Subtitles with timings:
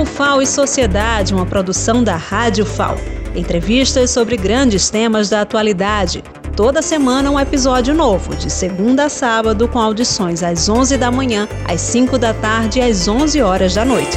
[0.00, 2.96] O FAO e Sociedade, uma produção da Rádio FAO.
[3.36, 6.24] Entrevistas sobre grandes temas da atualidade.
[6.56, 11.46] Toda semana um episódio novo, de segunda a sábado, com audições às 11 da manhã,
[11.68, 14.16] às 5 da tarde e às 11 horas da noite.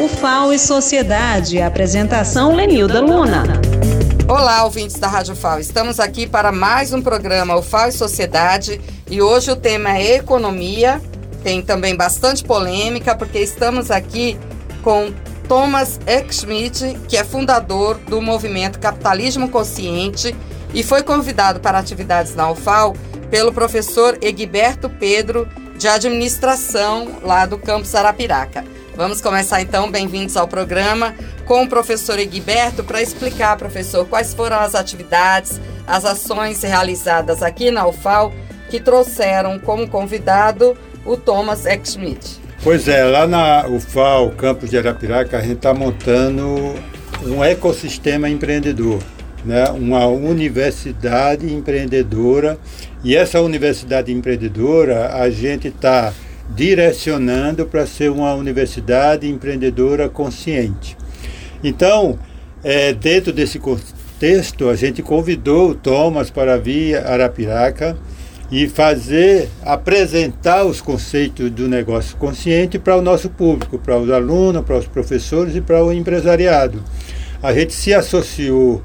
[0.00, 3.44] O FAO e Sociedade, apresentação Lenilda Luna.
[4.26, 5.60] Olá, ouvintes da Rádio FAO.
[5.60, 10.16] Estamos aqui para mais um programa, o FAO e Sociedade, e hoje o tema é
[10.16, 11.00] economia.
[11.44, 14.36] Tem também bastante polêmica, porque estamos aqui
[14.82, 15.12] com
[15.48, 20.34] Thomas Eckschmidt, que é fundador do movimento Capitalismo Consciente
[20.74, 22.94] e foi convidado para atividades na UFAL
[23.30, 28.64] pelo professor Egberto Pedro, de administração lá do campus Arapiraca.
[28.94, 31.14] Vamos começar então, bem-vindos ao programa,
[31.46, 37.70] com o professor Egberto para explicar, professor, quais foram as atividades, as ações realizadas aqui
[37.70, 38.32] na UFAL
[38.68, 42.41] que trouxeram como convidado o Thomas Eckschmidt.
[42.64, 46.76] Pois é, lá na UFAL, campus de Arapiraca, a gente está montando
[47.26, 49.02] um ecossistema empreendedor,
[49.44, 49.64] né?
[49.70, 52.56] uma universidade empreendedora.
[53.02, 56.12] E essa universidade empreendedora a gente está
[56.50, 60.96] direcionando para ser uma universidade empreendedora consciente.
[61.64, 62.16] Então,
[62.62, 67.98] é, dentro desse contexto, a gente convidou o Thomas para vir a Arapiraca
[68.52, 74.62] e fazer, apresentar os conceitos do negócio consciente para o nosso público, para os alunos,
[74.62, 76.84] para os professores e para o empresariado.
[77.42, 78.82] A gente se associou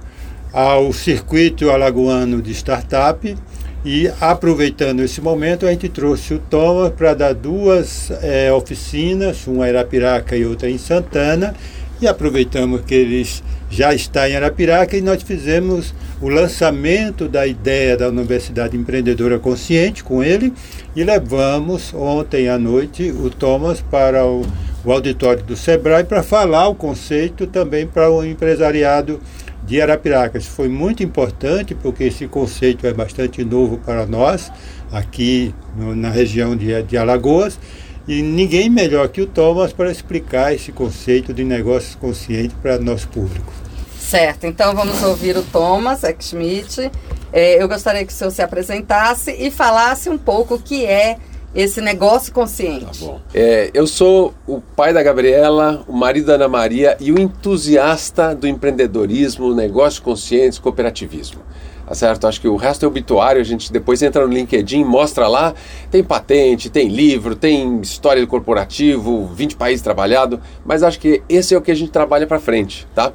[0.53, 3.35] ao circuito alagoano de startup
[3.83, 9.67] e aproveitando esse momento a gente trouxe o Thomas para dar duas é, oficinas, uma
[9.67, 11.53] em Arapiraca e outra em Santana,
[12.01, 17.95] e aproveitamos que eles já está em Arapiraca e nós fizemos o lançamento da ideia
[17.95, 20.51] da Universidade Empreendedora Consciente com ele
[20.95, 24.43] e levamos ontem à noite o Thomas para o,
[24.83, 29.19] o auditório do Sebrae para falar o conceito também para o empresariado
[29.63, 30.39] de Arapiraca.
[30.39, 34.51] Isso foi muito importante porque esse conceito é bastante novo para nós
[34.91, 37.59] aqui no, na região de, de Alagoas
[38.07, 43.07] e ninguém melhor que o Thomas para explicar esse conceito de negócios conscientes para nosso
[43.09, 43.66] público.
[44.07, 46.89] Certo, então vamos ouvir o Thomas Eckschmidt.
[47.33, 51.17] É, eu gostaria que o senhor se apresentasse e falasse um pouco o que é
[51.53, 53.05] esse negócio consciente.
[53.05, 53.15] Tá.
[53.33, 58.33] É, eu sou o pai da Gabriela, o marido da Ana Maria e o entusiasta
[58.33, 61.41] do empreendedorismo, negócios conscientes, cooperativismo.
[61.85, 62.27] Tá certo?
[62.27, 65.53] Acho que o resto é obituário, a gente depois entra no LinkedIn, mostra lá,
[65.91, 71.53] tem patente, tem livro, tem história do corporativo, 20 países trabalhado, mas acho que esse
[71.53, 73.11] é o que a gente trabalha para frente, tá?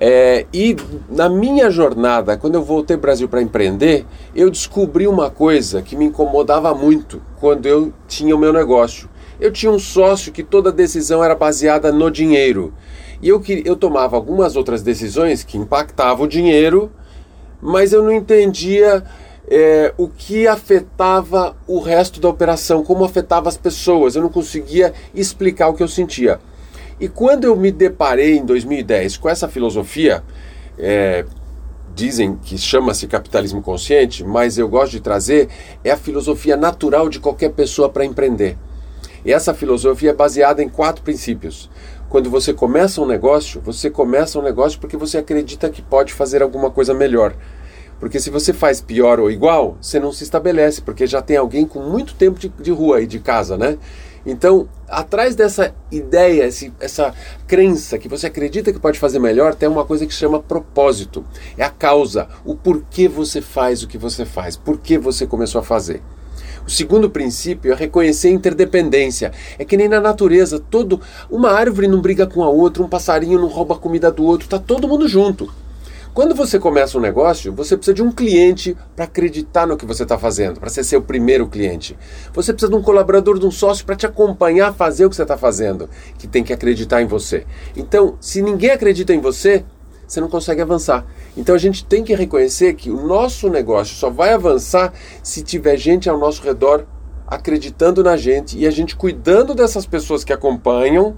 [0.00, 0.76] É, e
[1.08, 5.82] na minha jornada, quando eu voltei para o Brasil para empreender, eu descobri uma coisa
[5.82, 9.08] que me incomodava muito quando eu tinha o meu negócio.
[9.40, 12.72] Eu tinha um sócio que toda decisão era baseada no dinheiro.
[13.20, 16.90] E eu, eu tomava algumas outras decisões que impactavam o dinheiro
[17.60, 19.04] mas eu não entendia
[19.48, 24.14] é, o que afetava o resto da operação, como afetava as pessoas.
[24.14, 26.40] Eu não conseguia explicar o que eu sentia.
[27.00, 30.22] E quando eu me deparei em 2010 com essa filosofia,
[30.76, 31.24] é,
[31.94, 35.48] dizem que chama-se capitalismo consciente, mas eu gosto de trazer,
[35.84, 38.56] é a filosofia natural de qualquer pessoa para empreender.
[39.24, 41.70] E essa filosofia é baseada em quatro princípios.
[42.08, 46.42] Quando você começa um negócio, você começa um negócio porque você acredita que pode fazer
[46.42, 47.34] alguma coisa melhor.
[48.00, 51.66] Porque se você faz pior ou igual, você não se estabelece, porque já tem alguém
[51.66, 53.76] com muito tempo de, de rua e de casa, né?
[54.30, 57.14] Então, atrás dessa ideia, esse, essa
[57.46, 61.24] crença que você acredita que pode fazer melhor, tem uma coisa que chama propósito.
[61.56, 65.62] É a causa, o porquê você faz o que você faz, por que você começou
[65.62, 66.02] a fazer.
[66.66, 69.32] O segundo princípio é reconhecer a interdependência.
[69.58, 71.00] É que nem na natureza, todo
[71.30, 74.46] uma árvore não briga com a outra, um passarinho não rouba a comida do outro,
[74.46, 75.50] tá todo mundo junto.
[76.18, 80.02] Quando você começa um negócio, você precisa de um cliente para acreditar no que você
[80.02, 81.96] está fazendo, para ser seu primeiro cliente.
[82.34, 85.14] Você precisa de um colaborador, de um sócio para te acompanhar a fazer o que
[85.14, 85.88] você está fazendo,
[86.18, 87.46] que tem que acreditar em você.
[87.76, 89.64] Então, se ninguém acredita em você,
[90.08, 91.06] você não consegue avançar.
[91.36, 95.76] Então a gente tem que reconhecer que o nosso negócio só vai avançar se tiver
[95.76, 96.84] gente ao nosso redor
[97.28, 101.16] acreditando na gente e a gente cuidando dessas pessoas que acompanham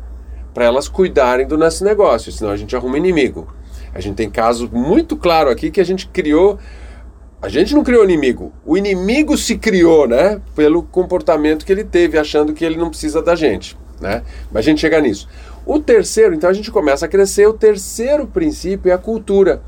[0.53, 3.60] para elas cuidarem do nosso negócio, senão a gente arruma inimigo.
[3.95, 6.59] A gente tem caso muito claro aqui que a gente criou
[7.43, 8.53] a gente não criou inimigo.
[8.67, 10.43] O inimigo se criou, né?
[10.55, 14.23] Pelo comportamento que ele teve, achando que ele não precisa da gente, né?
[14.53, 15.27] Mas a gente chega nisso.
[15.65, 17.47] O terceiro, então a gente começa a crescer.
[17.49, 19.63] O terceiro princípio é a cultura.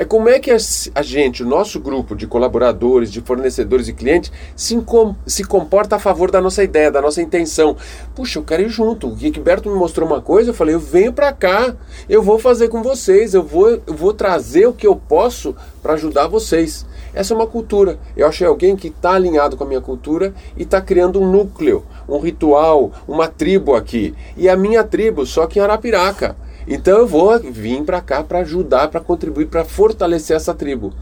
[0.00, 4.30] É como é que a, gente, o nosso grupo de colaboradores, de fornecedores e clientes,
[4.54, 4.80] se,
[5.26, 7.76] se comporta a favor da nossa ideia, da nossa intenção.
[8.14, 9.08] Puxa, eu quero ir junto.
[9.08, 11.74] O Gilberto me mostrou uma coisa, eu falei, eu venho para cá,
[12.08, 15.52] eu vou fazer com vocês, eu vou, eu vou trazer o que eu posso
[15.82, 16.86] para ajudar vocês.
[17.12, 17.98] Essa é uma cultura.
[18.16, 21.84] Eu achei alguém que está alinhado com a minha cultura e está criando um núcleo,
[22.08, 24.14] um ritual, uma tribo aqui.
[24.36, 26.36] E a minha tribo, só que em Arapiraca.
[26.70, 30.92] Então eu vou vir para cá para ajudar, para contribuir, para fortalecer essa tribo.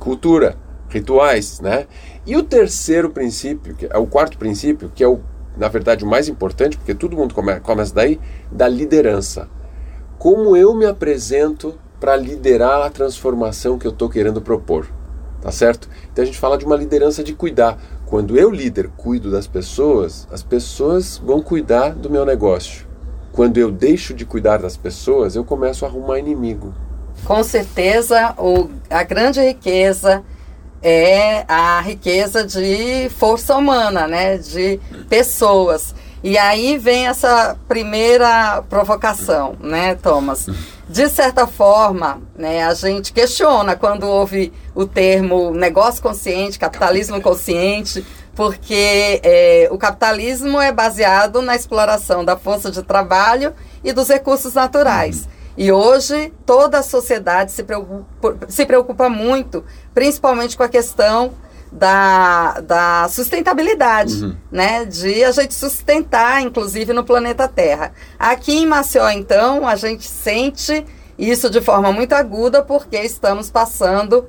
[0.00, 0.56] Cultura,
[0.88, 1.86] rituais, né?
[2.26, 5.20] E o terceiro princípio, que é o quarto princípio, que é o,
[5.56, 8.18] na verdade o mais importante, porque todo mundo come, começa daí,
[8.50, 9.48] da liderança.
[10.18, 14.88] Como eu me apresento para liderar a transformação que eu estou querendo propor,
[15.40, 15.88] tá certo?
[16.12, 17.78] Então a gente fala de uma liderança de cuidar.
[18.06, 22.91] Quando eu líder cuido das pessoas, as pessoas vão cuidar do meu negócio.
[23.32, 26.74] Quando eu deixo de cuidar das pessoas, eu começo a arrumar inimigo.
[27.24, 30.22] Com certeza, o, a grande riqueza
[30.82, 34.36] é a riqueza de força humana, né?
[34.36, 35.94] De pessoas.
[36.24, 40.46] E aí vem essa primeira provocação, né, Thomas?
[40.88, 48.06] De certa forma, né, a gente questiona quando ouve o termo negócio consciente, capitalismo consciente,
[48.34, 53.52] porque é, o capitalismo é baseado na exploração da força de trabalho
[53.84, 55.28] e dos recursos naturais.
[55.56, 61.32] E hoje toda a sociedade se preocupa, se preocupa muito, principalmente com a questão
[61.70, 64.36] da, da sustentabilidade, uhum.
[64.50, 64.84] né?
[64.84, 67.92] De a gente sustentar, inclusive, no planeta Terra.
[68.18, 70.84] Aqui em Maceió, então, a gente sente
[71.18, 74.26] isso de forma muito aguda porque estamos passando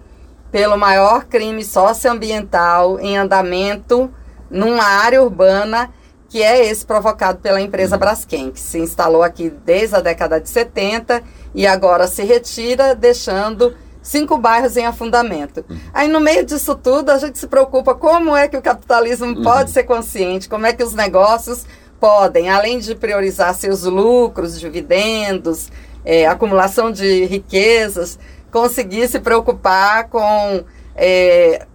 [0.54, 4.14] pelo maior crime socioambiental em andamento
[4.52, 5.90] numa área urbana
[6.30, 10.48] que é esse provocado pela empresa Braskem, que se instalou aqui desde a década de
[10.48, 11.24] 70
[11.56, 15.66] e agora se retira, deixando cinco bairros em afundamento.
[15.92, 19.42] Aí, no meio disso tudo, a gente se preocupa como é que o capitalismo uhum.
[19.42, 21.66] pode ser consciente, como é que os negócios
[22.00, 25.72] podem, além de priorizar seus lucros, dividendos,
[26.06, 28.20] é, acumulação de riquezas,
[28.54, 30.64] conseguir se preocupar com
[30.96, 31.66] é,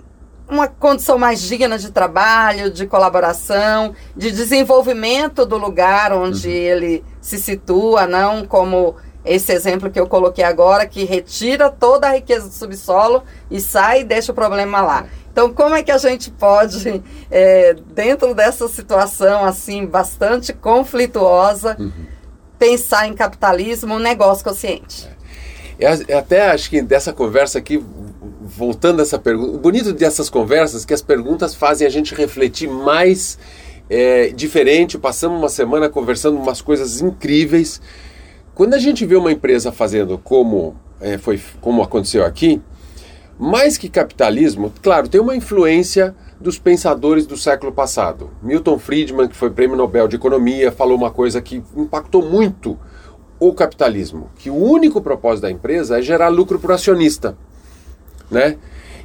[0.49, 6.55] uma condição mais digna de trabalho, de colaboração, de desenvolvimento do lugar onde uhum.
[6.55, 8.95] ele se situa, não como
[9.25, 14.03] esse exemplo que eu coloquei agora, que retira toda a riqueza do subsolo e sai
[14.03, 15.07] e deixa o problema lá.
[15.33, 22.07] Então, como é que a gente pode, é, dentro dessa situação assim bastante conflituosa, uhum.
[22.57, 25.09] pensar em capitalismo, um negócio consciente?
[25.13, 25.18] É.
[25.79, 27.81] Eu até acho que dessa conversa aqui,
[28.43, 32.15] voltando a essa pergunta, o bonito dessas conversas é que as perguntas fazem a gente
[32.15, 33.39] refletir mais
[33.89, 34.99] é, diferente.
[34.99, 37.81] Passamos uma semana conversando umas coisas incríveis.
[38.57, 42.61] Quando a gente vê uma empresa fazendo como, é, foi, como aconteceu aqui,
[43.39, 48.31] mais que capitalismo, claro, tem uma influência dos pensadores do século passado.
[48.43, 52.77] Milton Friedman, que foi prêmio Nobel de Economia, falou uma coisa que impactou muito
[53.41, 57.37] o capitalismo, que o único propósito da empresa é gerar lucro para o acionista,
[58.31, 58.57] né?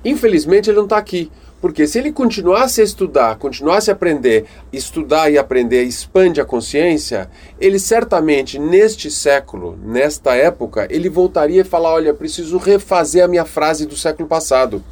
[0.04, 1.32] Infelizmente ele não está aqui,
[1.62, 7.30] porque se ele continuasse a estudar, continuasse a aprender, estudar e aprender, expande a consciência,
[7.58, 13.46] ele certamente neste século, nesta época, ele voltaria e falar, olha, preciso refazer a minha
[13.46, 14.84] frase do século passado.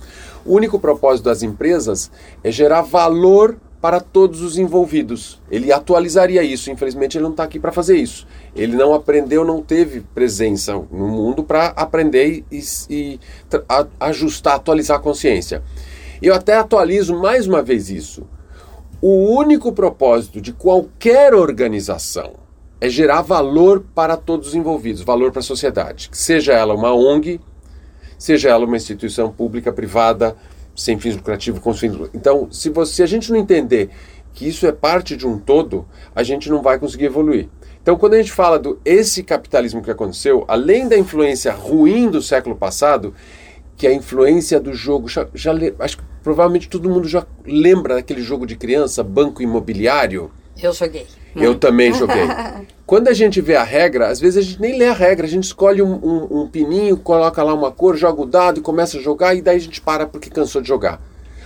[0.45, 2.09] O único propósito das empresas
[2.41, 5.42] é gerar valor para todos os envolvidos.
[5.50, 8.28] Ele atualizaria isso, infelizmente ele não está aqui para fazer isso.
[8.56, 13.19] Ele não aprendeu, não teve presença no mundo para aprender e, e
[13.68, 15.64] a, ajustar, atualizar a consciência.
[16.21, 18.28] Eu até atualizo mais uma vez isso.
[19.02, 22.33] O único propósito de qualquer organização
[22.80, 27.40] é gerar valor para todos os envolvidos, valor para a sociedade, seja ela uma ONG,
[28.18, 30.35] seja ela uma instituição pública, privada,
[30.75, 33.90] sem fins lucrativos, com fins Então, se, você, se a gente não entender
[34.33, 35.85] que isso é parte de um todo,
[36.16, 37.49] a gente não vai conseguir evoluir.
[37.81, 42.21] Então, quando a gente fala do esse capitalismo que aconteceu, além da influência ruim do
[42.21, 43.13] século passado,
[43.75, 47.95] que é a influência do jogo, já, já acho que provavelmente todo mundo já lembra
[47.95, 50.31] daquele jogo de criança, banco imobiliário.
[50.61, 51.07] Eu joguei.
[51.35, 52.28] Eu também joguei.
[52.85, 55.30] Quando a gente vê a regra, às vezes a gente nem lê a regra, a
[55.30, 58.97] gente escolhe um, um, um pininho, coloca lá uma cor, joga o dado e começa
[58.97, 61.02] a jogar, e daí a gente para porque cansou de jogar.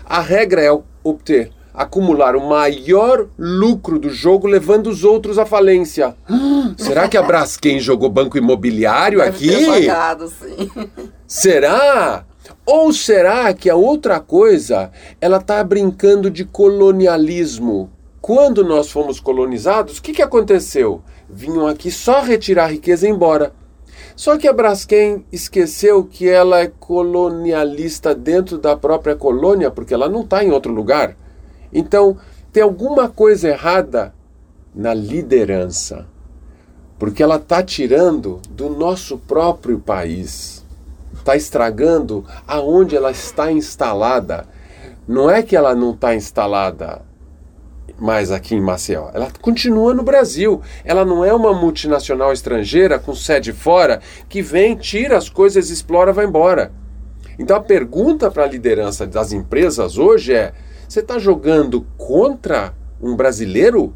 [0.06, 6.16] A regra é obter, acumular o maior lucro do jogo, levando os outros à falência.
[6.78, 9.66] será que a Braskem jogou banco imobiliário aqui?
[9.66, 10.72] Jogado, sim.
[11.28, 12.24] Será?
[12.66, 17.92] Ou será que a outra coisa, ela está brincando de colonialismo?
[18.26, 21.04] Quando nós fomos colonizados, o que, que aconteceu?
[21.30, 23.54] Vinham aqui só retirar riqueza e ir embora.
[24.16, 30.10] Só que a Braskem esqueceu que ela é colonialista dentro da própria colônia, porque ela
[30.10, 31.16] não está em outro lugar.
[31.72, 32.18] Então,
[32.52, 34.12] tem alguma coisa errada
[34.74, 36.08] na liderança,
[36.98, 40.66] porque ela está tirando do nosso próprio país,
[41.14, 44.48] está estragando aonde ela está instalada.
[45.08, 47.04] Não é que ela não está instalada
[48.00, 49.10] mais aqui em Maceió.
[49.14, 50.62] Ela continua no Brasil.
[50.84, 56.14] Ela não é uma multinacional estrangeira com sede fora que vem, tira as coisas, explora,
[56.14, 56.72] vai embora.
[57.38, 60.54] Então a pergunta para a liderança das empresas hoje é:
[60.88, 63.94] você está jogando contra um brasileiro?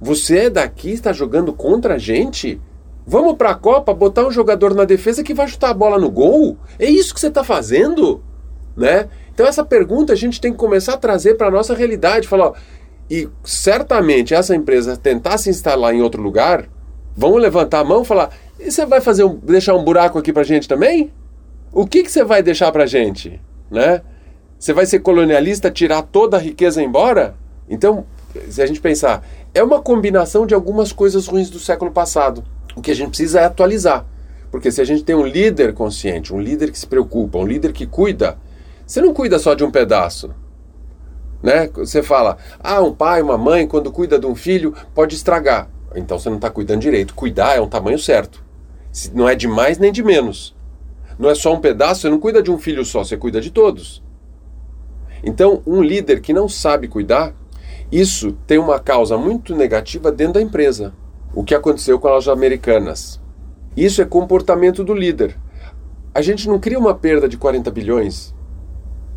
[0.00, 2.60] Você é daqui, está jogando contra a gente?
[3.06, 6.10] Vamos para a Copa botar um jogador na defesa que vai chutar a bola no
[6.10, 6.56] gol?
[6.78, 8.22] É isso que você está fazendo?
[8.76, 9.08] Né?
[9.32, 12.28] Então essa pergunta a gente tem que começar a trazer para a nossa realidade.
[12.28, 12.54] Falar, ó,
[13.10, 16.68] e certamente essa empresa tentar se instalar em outro lugar,
[17.16, 20.32] vão levantar a mão e falar: e você vai fazer um, deixar um buraco aqui
[20.32, 21.12] para gente também?
[21.72, 23.40] O que, que você vai deixar para gente?
[23.70, 24.00] Né?
[24.58, 27.34] Você vai ser colonialista, tirar toda a riqueza embora?
[27.68, 28.06] Então,
[28.48, 32.44] se a gente pensar, é uma combinação de algumas coisas ruins do século passado.
[32.76, 34.06] O que a gente precisa é atualizar.
[34.50, 37.72] Porque se a gente tem um líder consciente, um líder que se preocupa, um líder
[37.72, 38.38] que cuida,
[38.86, 40.32] você não cuida só de um pedaço.
[41.44, 41.68] Né?
[41.74, 45.68] Você fala, ah, um pai, uma mãe, quando cuida de um filho, pode estragar.
[45.94, 47.14] Então você não está cuidando direito.
[47.14, 48.42] Cuidar é um tamanho certo.
[49.12, 50.56] Não é de mais nem de menos.
[51.18, 53.50] Não é só um pedaço, você não cuida de um filho só, você cuida de
[53.50, 54.02] todos.
[55.22, 57.34] Então, um líder que não sabe cuidar,
[57.92, 60.94] isso tem uma causa muito negativa dentro da empresa.
[61.34, 63.20] O que aconteceu com as americanas.
[63.76, 65.36] Isso é comportamento do líder.
[66.14, 68.33] A gente não cria uma perda de 40 bilhões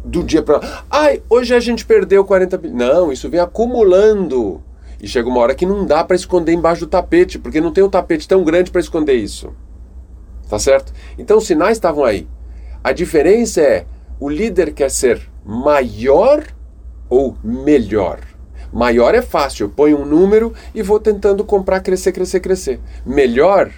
[0.04, 0.84] do dia para.
[0.90, 2.78] Ai, hoje a gente perdeu 40 bilhões.
[2.78, 4.62] Não, isso vem acumulando.
[5.02, 7.84] E chega uma hora que não dá para esconder embaixo do tapete, porque não tem
[7.84, 9.54] um tapete tão grande para esconder isso.
[10.50, 10.94] Tá certo?
[11.18, 12.28] Então os sinais estavam aí.
[12.84, 13.86] A diferença é:
[14.20, 16.44] o líder quer ser maior
[17.10, 18.20] ou melhor?
[18.72, 22.80] Maior é fácil, eu ponho um número e vou tentando comprar, crescer, crescer, crescer.
[23.06, 23.72] Melhor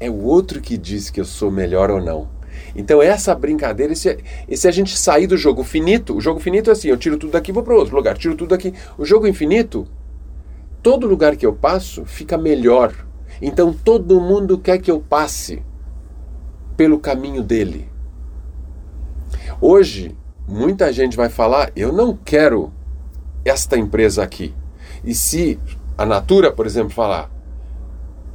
[0.00, 2.28] é o outro que diz que eu sou melhor ou não.
[2.74, 6.72] Então essa brincadeira, esse, esse a gente sair do jogo finito, o jogo finito é
[6.72, 8.74] assim, eu tiro tudo daqui e vou para outro lugar, tiro tudo daqui.
[8.98, 9.86] O jogo infinito,
[10.82, 12.92] todo lugar que eu passo fica melhor.
[13.40, 15.62] Então todo mundo quer que eu passe
[16.76, 17.88] pelo caminho dele.
[19.60, 20.16] Hoje,
[20.46, 22.72] muita gente vai falar, eu não quero
[23.44, 24.54] esta empresa aqui.
[25.04, 25.58] E se
[25.96, 27.30] a Natura, por exemplo, falar,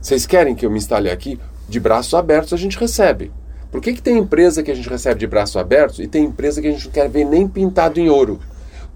[0.01, 1.39] vocês querem que eu me instale aqui?
[1.67, 3.31] De braços abertos a gente recebe.
[3.71, 6.61] Por que, que tem empresa que a gente recebe de braços abertos e tem empresa
[6.61, 8.39] que a gente não quer ver nem pintado em ouro?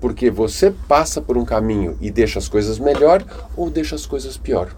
[0.01, 3.23] Porque você passa por um caminho e deixa as coisas melhor
[3.55, 4.69] ou deixa as coisas pior.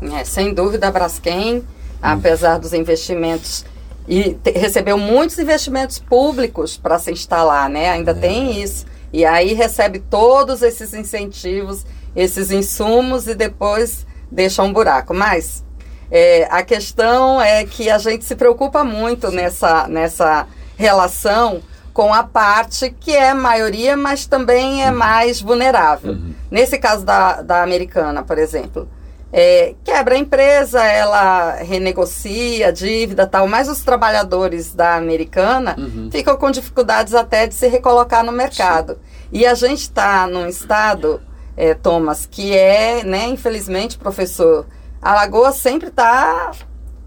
[0.00, 1.64] É, sem dúvida, a Braskem, hum.
[2.00, 3.64] apesar dos investimentos
[4.06, 7.90] e te, recebeu muitos investimentos públicos para se instalar, né?
[7.90, 8.14] Ainda é.
[8.14, 8.86] tem isso.
[9.12, 15.14] E aí recebe todos esses incentivos, esses insumos e depois deixa um buraco.
[15.14, 15.64] Mas
[16.10, 20.46] é, a questão é que a gente se preocupa muito nessa, nessa
[20.76, 24.96] relação com a parte que é maioria, mas também é uhum.
[24.96, 26.12] mais vulnerável.
[26.12, 26.34] Uhum.
[26.50, 28.88] Nesse caso da, da americana, por exemplo,
[29.32, 36.08] é, quebra a empresa, ela renegocia a dívida tal, mas os trabalhadores da americana uhum.
[36.10, 38.94] ficam com dificuldades até de se recolocar no mercado.
[38.94, 38.98] Sim.
[39.32, 41.20] E a gente está num estado,
[41.56, 44.66] é, Thomas, que é, né, infelizmente, professor,
[45.04, 46.50] Alagoas sempre está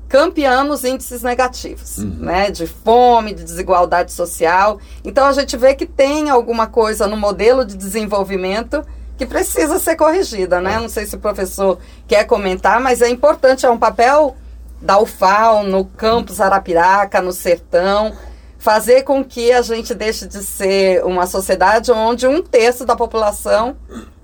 [0.08, 2.16] campeã nos índices negativos, uhum.
[2.20, 2.51] né?
[2.51, 4.80] De fome, de desigualdade social.
[5.04, 8.86] Então a gente vê que tem alguma coisa no modelo de desenvolvimento
[9.18, 10.80] que precisa ser corrigida, né?
[10.80, 14.38] Não sei se o professor quer comentar, mas é importante, é um papel
[14.80, 18.16] da UFAL no campus Arapiraca, no sertão,
[18.60, 23.75] fazer com que a gente deixe de ser uma sociedade onde um terço da população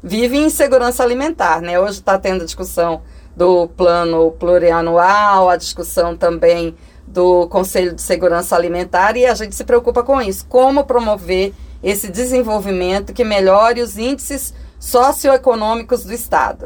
[0.04, 1.80] vive em insegurança alimentar, né?
[1.80, 3.02] Hoje está tendo discussão
[3.36, 6.76] do plano plurianual, a discussão também
[7.08, 10.46] do Conselho de Segurança Alimentar e a gente se preocupa com isso.
[10.48, 16.66] Como promover esse desenvolvimento que melhore os índices socioeconômicos do Estado?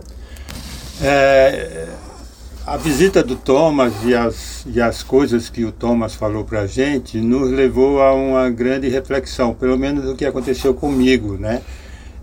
[1.01, 1.88] É,
[2.65, 6.67] a visita do Thomas e as, e as coisas que o Thomas falou para a
[6.67, 11.62] gente nos levou a uma grande reflexão, pelo menos o que aconteceu comigo, né?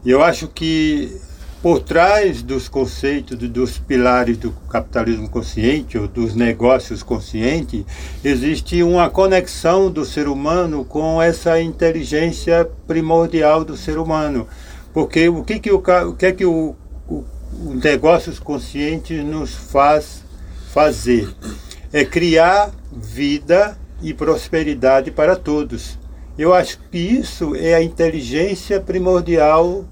[0.04, 1.18] E eu acho que
[1.64, 7.86] por trás dos conceitos, dos pilares do capitalismo consciente ou dos negócios conscientes,
[8.22, 14.46] existe uma conexão do ser humano com essa inteligência primordial do ser humano.
[14.92, 16.76] Porque o que, que, o, o, que é que o,
[17.08, 17.24] o,
[17.64, 20.22] o negócios conscientes nos faz
[20.70, 21.34] fazer?
[21.94, 25.98] é criar vida e prosperidade para todos.
[26.36, 29.86] Eu acho que isso é a inteligência primordial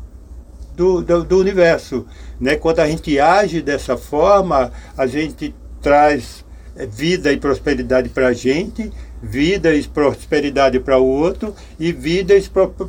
[0.76, 2.06] do, do, do universo.
[2.40, 2.56] Né?
[2.56, 6.44] Quando a gente age dessa forma, a gente traz
[6.76, 8.90] é, vida e prosperidade para a gente,
[9.22, 12.42] vida e prosperidade para o outro e vida e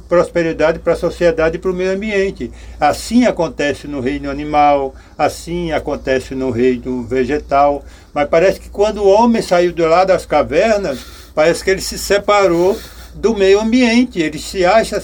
[0.09, 2.51] prosperidade para a sociedade e para o meio ambiente.
[2.79, 7.83] Assim acontece no reino animal, assim acontece no reino vegetal.
[8.13, 10.99] Mas parece que quando o homem saiu de lá das cavernas,
[11.35, 12.79] parece que ele se separou
[13.13, 14.19] do meio ambiente.
[14.19, 15.01] Ele se acha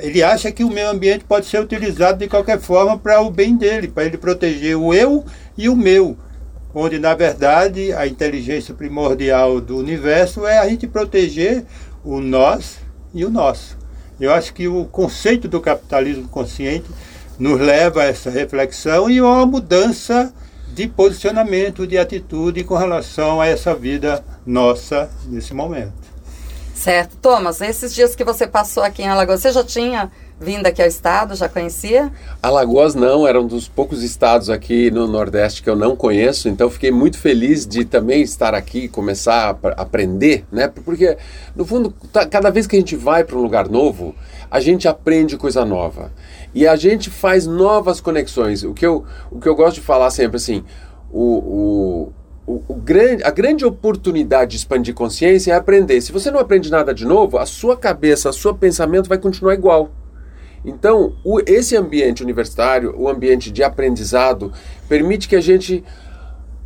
[0.00, 3.56] ele acha que o meio ambiente pode ser utilizado de qualquer forma para o bem
[3.56, 5.24] dele, para ele proteger o eu
[5.56, 6.16] e o meu
[6.78, 11.64] onde na verdade a inteligência primordial do universo é a gente proteger
[12.04, 12.76] o nós
[13.14, 13.78] e o nosso.
[14.20, 16.84] Eu acho que o conceito do capitalismo consciente
[17.38, 20.30] nos leva a essa reflexão e a uma mudança
[20.74, 26.05] de posicionamento, de atitude com relação a essa vida nossa nesse momento.
[26.76, 27.16] Certo.
[27.16, 30.86] Thomas, esses dias que você passou aqui em Alagoas, você já tinha vindo aqui ao
[30.86, 32.12] estado, já conhecia?
[32.42, 36.68] Alagoas não, era um dos poucos estados aqui no Nordeste que eu não conheço, então
[36.68, 40.68] fiquei muito feliz de também estar aqui e começar a aprender, né?
[40.68, 41.16] Porque,
[41.56, 44.14] no fundo, tá, cada vez que a gente vai para um lugar novo,
[44.50, 46.12] a gente aprende coisa nova.
[46.54, 48.62] E a gente faz novas conexões.
[48.62, 50.62] O que eu, o que eu gosto de falar sempre assim,
[51.10, 52.12] o, o,
[52.46, 56.00] o, o grande, a grande oportunidade de expandir consciência é aprender.
[56.00, 59.54] Se você não aprende nada de novo, a sua cabeça, o seu pensamento vai continuar
[59.54, 59.90] igual.
[60.64, 64.52] Então, o, esse ambiente universitário, o ambiente de aprendizado,
[64.88, 65.82] permite que a gente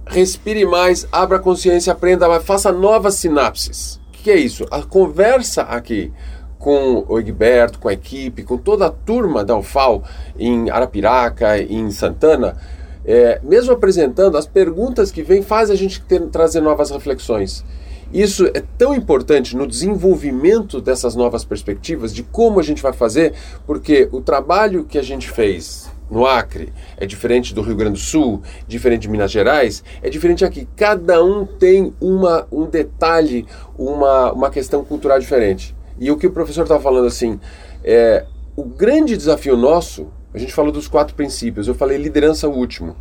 [0.06, 4.00] respire mais, abra a consciência, aprenda faça novas sinapses.
[4.08, 4.66] O que, é isso?
[4.70, 6.12] A conversa aqui
[6.58, 10.04] com o Egberto, com a equipe, com toda a turma da UFAL
[10.38, 12.56] em Arapiraca, em Santana,
[13.04, 17.64] é, mesmo apresentando, as perguntas que vêm faz a gente ter, trazer novas reflexões.
[18.12, 23.35] Isso é tão importante no desenvolvimento dessas novas perspectivas, de como a gente vai fazer,
[23.66, 27.99] porque o trabalho que a gente fez no Acre é diferente do Rio Grande do
[27.99, 30.66] Sul, diferente de Minas Gerais, é diferente aqui.
[30.75, 33.47] Cada um tem uma, um detalhe,
[33.78, 35.75] uma, uma questão cultural diferente.
[35.99, 37.39] E o que o professor estava falando assim,
[37.84, 42.97] é, o grande desafio nosso, a gente falou dos quatro princípios, eu falei liderança último.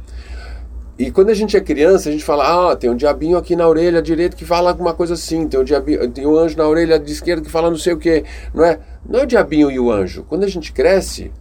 [0.98, 3.66] E quando a gente é criança, a gente fala, ah, tem um diabinho aqui na
[3.66, 7.00] orelha direita que fala alguma coisa assim, tem um, diabinho, tem um anjo na orelha
[7.00, 8.80] de esquerda que fala não sei o que, não é?
[9.08, 10.26] Não é o diabinho e o anjo.
[10.28, 11.32] Quando a gente cresce,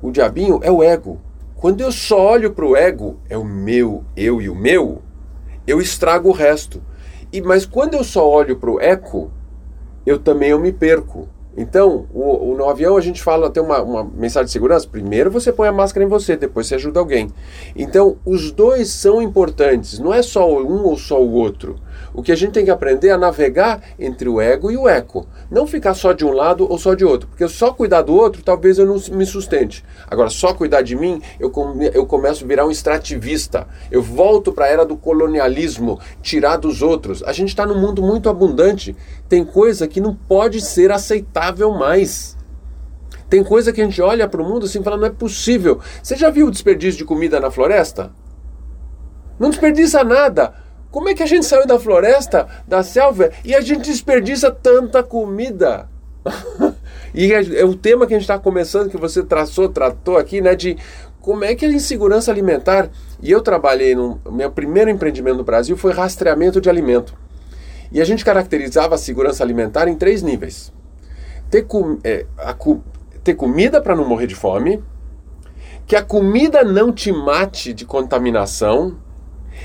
[0.00, 1.20] o diabinho é o ego.
[1.56, 5.02] Quando eu só olho para o ego, é o meu, eu e o meu,
[5.66, 6.80] eu estrago o resto.
[7.32, 9.32] E Mas quando eu só olho para o eco,
[10.04, 11.28] eu também eu me perco.
[11.56, 14.88] Então, o, o, no avião a gente fala, tem uma, uma, mensagem de segurança.
[14.88, 17.30] Primeiro você põe a máscara em você, depois você ajuda alguém.
[17.76, 21.76] Então, os dois são importantes, não é só um ou só o outro.
[22.14, 24.88] O que a gente tem que aprender é a navegar entre o ego e o
[24.88, 25.26] eco.
[25.50, 27.28] Não ficar só de um lado ou só de outro.
[27.28, 29.84] Porque só cuidar do outro, talvez eu não me sustente.
[30.06, 33.66] Agora, só cuidar de mim, eu, come, eu começo a virar um extrativista.
[33.90, 37.22] Eu volto para a era do colonialismo, tirar dos outros.
[37.22, 38.94] A gente está num mundo muito abundante.
[39.28, 42.36] Tem coisa que não pode ser aceitável mais.
[43.30, 45.80] Tem coisa que a gente olha para o mundo assim e fala, não é possível.
[46.02, 48.12] Você já viu o desperdício de comida na floresta?
[49.38, 50.52] Não desperdiça nada.
[50.92, 55.02] Como é que a gente saiu da floresta, da selva, e a gente desperdiça tanta
[55.02, 55.88] comida?
[57.14, 60.42] e é, é, o tema que a gente está começando, que você traçou, tratou aqui,
[60.42, 60.76] né, de
[61.18, 62.90] como é que a insegurança alimentar.
[63.22, 67.14] E eu trabalhei no meu primeiro empreendimento no Brasil foi rastreamento de alimento.
[67.90, 70.70] E a gente caracterizava a segurança alimentar em três níveis:
[71.50, 72.54] ter, com, é, a,
[73.24, 74.84] ter comida para não morrer de fome,
[75.86, 78.98] que a comida não te mate de contaminação.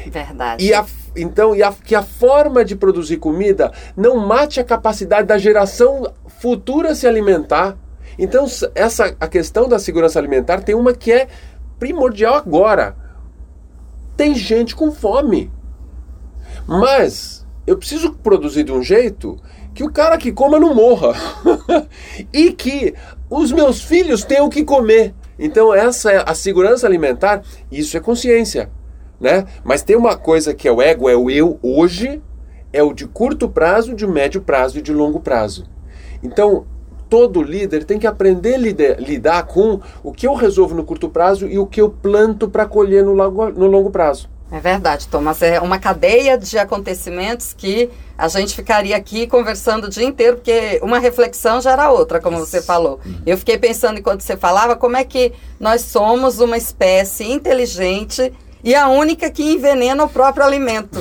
[0.10, 0.64] Verdade.
[0.64, 0.86] E a
[1.18, 6.14] então, e a, que a forma de produzir comida não mate a capacidade da geração
[6.40, 7.76] futura se alimentar.
[8.18, 11.28] Então, essa a questão da segurança alimentar tem uma que é
[11.80, 12.96] primordial agora.
[14.16, 15.52] Tem gente com fome.
[16.68, 19.40] Mas eu preciso produzir de um jeito
[19.74, 21.14] que o cara que coma não morra.
[22.32, 22.94] e que
[23.30, 25.14] os meus filhos tenham o que comer.
[25.40, 28.72] Então, essa é a segurança alimentar, isso é consciência
[29.20, 29.46] né?
[29.64, 32.22] Mas tem uma coisa que é o ego, é o eu hoje,
[32.72, 35.66] é o de curto prazo, de médio prazo e de longo prazo.
[36.22, 36.66] Então,
[37.10, 41.10] todo líder tem que aprender a lidar, lidar com o que eu resolvo no curto
[41.10, 44.30] prazo e o que eu planto para colher no longo, no longo prazo.
[44.50, 45.42] É verdade, Thomas.
[45.42, 50.80] É uma cadeia de acontecimentos que a gente ficaria aqui conversando o dia inteiro, porque
[50.82, 53.00] uma reflexão já era outra, como você falou.
[53.26, 58.32] Eu fiquei pensando enquanto você falava, como é que nós somos uma espécie inteligente
[58.64, 61.00] e a única que envenena o próprio alimento.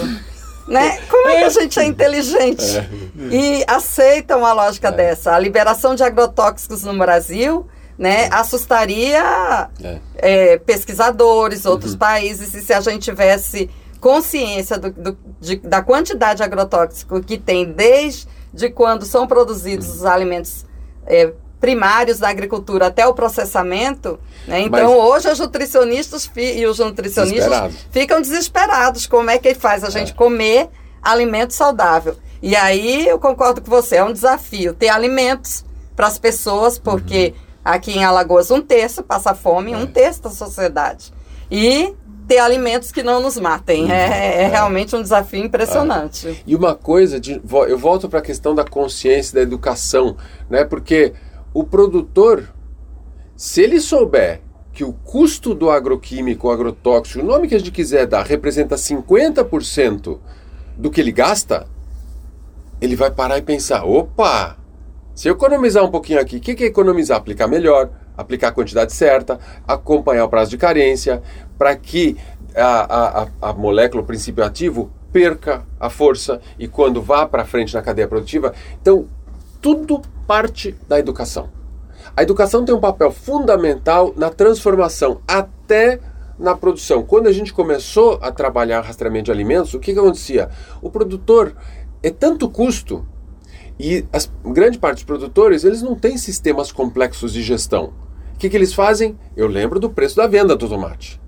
[0.66, 0.99] Né?
[1.09, 2.88] Como é que a gente é inteligente é.
[3.31, 4.92] e aceita uma lógica é.
[4.92, 5.33] dessa?
[5.33, 9.99] A liberação de agrotóxicos no Brasil né, assustaria é.
[10.16, 11.99] É, pesquisadores, outros uhum.
[11.99, 17.38] países, e se a gente tivesse consciência do, do, de, da quantidade de agrotóxico que
[17.38, 20.66] tem desde quando são produzidos os alimentos
[21.07, 24.19] é, primários da agricultura até o processamento.
[24.47, 24.61] Né?
[24.61, 29.07] Então, Mas, hoje, os nutricionistas e os nutricionistas ficam desesperados.
[29.07, 30.14] Como é que faz a gente é.
[30.14, 30.69] comer
[31.03, 32.16] alimento saudável?
[32.42, 35.64] E aí, eu concordo com você, é um desafio ter alimentos
[35.95, 37.42] para as pessoas, porque uhum.
[37.64, 39.77] aqui em Alagoas, um terço passa fome, é.
[39.77, 41.12] um terço da sociedade.
[41.51, 41.95] E
[42.29, 43.85] ter alimentos que não nos matem.
[43.85, 43.90] Uhum.
[43.90, 46.29] É, é, é, realmente um desafio impressionante.
[46.29, 46.42] Ah.
[46.47, 50.16] E uma coisa, de, eu volto para a questão da consciência, da educação,
[50.51, 50.64] né?
[50.64, 51.12] Porque
[51.59, 52.53] o produtor,
[53.35, 54.42] se ele souber
[54.75, 60.19] que o custo do agroquímico, agrotóxico, o nome que a gente quiser dar, representa 50%
[60.77, 61.66] do que ele gasta,
[62.79, 64.59] ele vai parar e pensar: opa,
[65.14, 67.16] se eu economizar um pouquinho aqui, o que, que é economizar?
[67.16, 67.88] Aplicar melhor,
[68.19, 71.23] aplicar a quantidade certa, acompanhar o prazo de carência,
[71.57, 72.19] para que
[72.55, 77.73] a, a, a molécula, o princípio ativo, perca a força e quando vá para frente
[77.73, 78.53] na cadeia produtiva.
[78.83, 79.09] Então,
[79.66, 81.48] tudo parte da educação.
[82.16, 85.98] A educação tem um papel fundamental na transformação até
[86.38, 87.02] na produção.
[87.02, 90.50] Quando a gente começou a trabalhar rastreamento de alimentos, o que, que acontecia?
[90.81, 91.57] O produtor
[92.00, 93.05] é tanto custo
[93.76, 97.92] e as grande parte dos produtores eles não têm sistemas complexos de gestão.
[98.37, 99.18] O que, que eles fazem?
[99.37, 101.20] Eu lembro do preço da venda do tomate.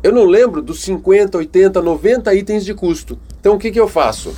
[0.00, 3.18] Eu não lembro dos 50, 80, 90 itens de custo.
[3.40, 4.32] Então o que, que eu faço?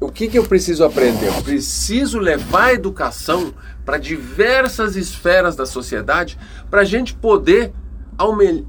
[0.00, 1.26] O que, que eu preciso aprender?
[1.26, 3.52] Eu preciso levar a educação
[3.84, 6.38] para diversas esferas da sociedade
[6.70, 7.72] para a gente poder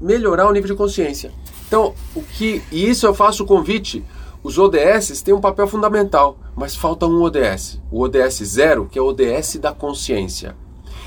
[0.00, 1.30] melhorar o nível de consciência.
[1.66, 4.04] Então, o que e isso eu faço o convite.
[4.42, 9.02] Os ODS têm um papel fundamental, mas falta um ODS, o ODS zero, que é
[9.02, 10.56] o ODS da consciência.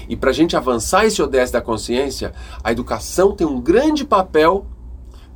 [0.07, 2.33] E para a gente avançar esse ODS da consciência,
[2.63, 4.67] a educação tem um grande papel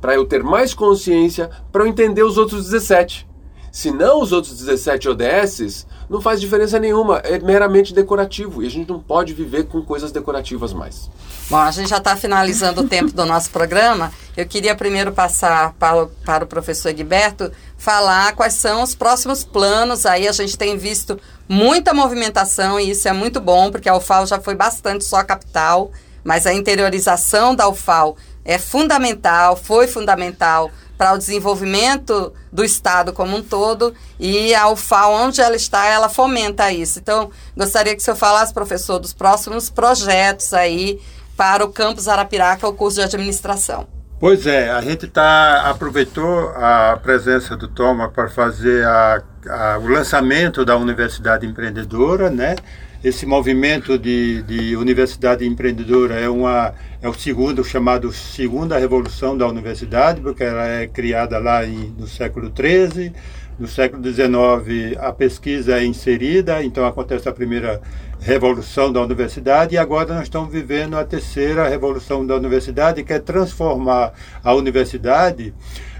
[0.00, 3.27] para eu ter mais consciência, para eu entender os outros 17.
[3.70, 8.70] Se não os outros 17 ODSs, não faz diferença nenhuma, é meramente decorativo e a
[8.70, 11.10] gente não pode viver com coisas decorativas mais.
[11.50, 14.12] Bom, a gente já está finalizando o tempo do nosso programa.
[14.36, 20.06] Eu queria primeiro passar para, para o professor Egberto falar quais são os próximos planos.
[20.06, 24.26] Aí a gente tem visto muita movimentação e isso é muito bom, porque a UFAL
[24.26, 25.90] já foi bastante só capital,
[26.22, 33.36] mas a interiorização da UFAL é fundamental, foi fundamental para o desenvolvimento do Estado como
[33.36, 36.98] um todo e a UFAL, onde ela está, ela fomenta isso.
[36.98, 41.00] Então, gostaria que o senhor falasse, professor, dos próximos projetos aí
[41.36, 43.86] para o campus Arapiraca, o curso de administração.
[44.18, 49.86] Pois é, a gente tá, aproveitou a presença do Toma para fazer a, a, o
[49.86, 52.56] lançamento da Universidade Empreendedora, né?
[53.02, 59.46] Esse movimento de, de universidade empreendedora é, uma, é o segundo, chamado Segunda Revolução da
[59.46, 63.12] Universidade, porque ela é criada lá em, no século XIII.
[63.56, 67.80] No século XIX, a pesquisa é inserida, então acontece a primeira
[68.20, 73.20] revolução da universidade, e agora nós estamos vivendo a terceira revolução da universidade, que é
[73.20, 75.54] transformar a universidade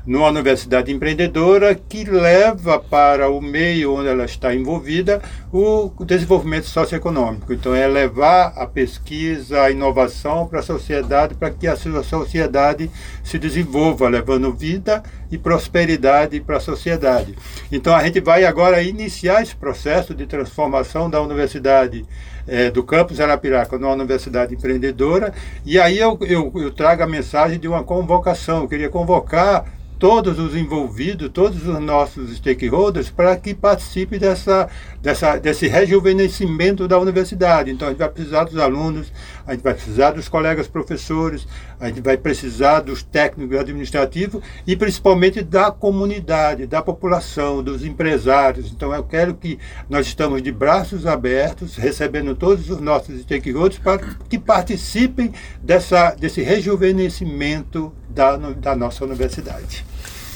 [0.09, 5.21] numa universidade empreendedora que leva para o meio onde ela está envolvida
[5.53, 7.53] o desenvolvimento socioeconômico.
[7.53, 12.91] Então, é levar a pesquisa, a inovação para a sociedade, para que a sociedade
[13.23, 17.37] se desenvolva, levando vida e prosperidade para a sociedade.
[17.71, 22.07] Então, a gente vai agora iniciar esse processo de transformação da universidade
[22.47, 25.35] é, do campus Arapiraca numa universidade empreendedora.
[25.67, 28.63] E aí eu, eu, eu trago a mensagem de uma convocação.
[28.63, 29.67] Eu queria convocar
[29.99, 34.69] todos os envolvidos, todos os nossos stakeholders, para que participem dessa,
[35.03, 37.71] dessa, desse rejuvenescimento da universidade.
[37.71, 39.13] Então, a gente vai precisar dos alunos,
[39.49, 41.47] a gente vai precisar dos colegas professores,
[41.81, 48.71] a gente vai precisar dos técnicos administrativos e principalmente da comunidade, da população, dos empresários.
[48.71, 49.59] Então, eu quero que
[49.89, 55.33] nós estamos de braços abertos, recebendo todos os nossos stakeholders para que participem
[55.63, 59.83] dessa, desse rejuvenescimento da, da nossa universidade.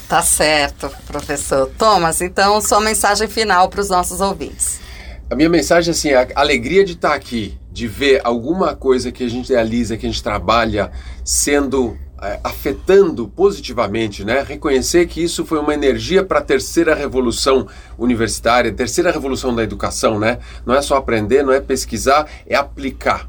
[0.09, 1.71] Tá certo, professor.
[1.77, 4.81] Thomas, então, sua mensagem final para os nossos ouvintes.
[5.31, 9.25] A minha mensagem é assim, a alegria de estar aqui, de ver alguma coisa que
[9.25, 10.93] a gente realiza, que a gente trabalha,
[11.25, 14.45] sendo é, afetando positivamente, né?
[14.47, 17.67] Reconhecer que isso foi uma energia para a terceira revolução
[17.99, 20.39] universitária, terceira revolução da educação, né?
[20.65, 23.29] Não é só aprender, não é pesquisar, é aplicar.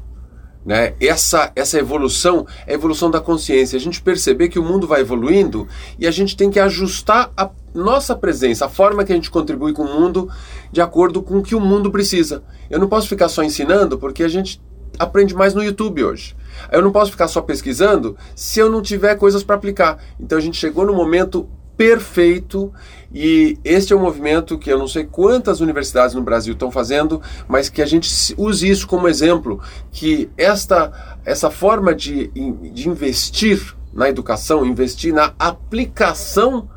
[0.64, 0.94] Né?
[0.98, 3.76] Essa, essa evolução é a evolução da consciência.
[3.76, 7.50] A gente perceber que o mundo vai evoluindo e a gente tem que ajustar a,
[7.74, 10.30] nossa presença, a forma que a gente contribui com o mundo
[10.70, 12.42] de acordo com o que o mundo precisa.
[12.70, 14.62] Eu não posso ficar só ensinando porque a gente
[14.98, 16.36] aprende mais no YouTube hoje.
[16.70, 19.98] Eu não posso ficar só pesquisando se eu não tiver coisas para aplicar.
[20.20, 22.72] Então a gente chegou no momento perfeito
[23.12, 27.20] e este é um movimento que eu não sei quantas universidades no Brasil estão fazendo,
[27.48, 28.08] mas que a gente
[28.38, 29.60] use isso como exemplo,
[29.90, 36.68] que esta essa forma de, de investir na educação, investir na aplicação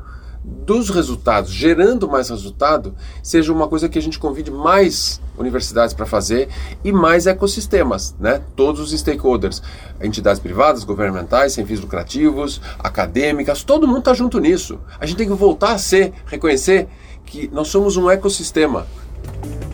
[0.68, 6.04] dos resultados, gerando mais resultado, seja uma coisa que a gente convide mais universidades para
[6.04, 6.48] fazer
[6.84, 8.42] e mais ecossistemas, né?
[8.56, 9.62] Todos os stakeholders,
[10.00, 14.78] entidades privadas, governamentais, sem fins lucrativos, acadêmicas, todo mundo está junto nisso.
[15.00, 16.88] A gente tem que voltar a ser, reconhecer
[17.24, 18.86] que nós somos um ecossistema.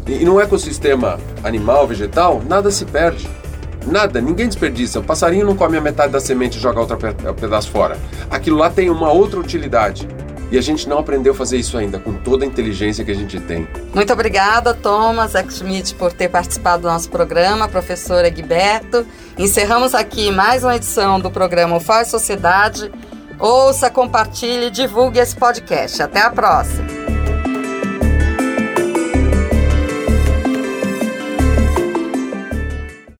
[0.06, 3.28] E num ecossistema animal, vegetal, nada se perde.
[3.86, 5.00] Nada, ninguém desperdiça.
[5.00, 6.96] O passarinho não come a metade da semente e joga outro
[7.34, 7.98] pedaço fora.
[8.30, 10.08] Aquilo lá tem uma outra utilidade.
[10.50, 13.14] E a gente não aprendeu a fazer isso ainda, com toda a inteligência que a
[13.14, 13.66] gente tem.
[13.94, 19.06] Muito obrigada, Thomas Eckschmidt, por ter participado do nosso programa, professor Egberto.
[19.38, 22.90] Encerramos aqui mais uma edição do programa Faz Sociedade.
[23.38, 26.02] Ouça, compartilhe, divulgue esse podcast.
[26.02, 27.13] Até a próxima.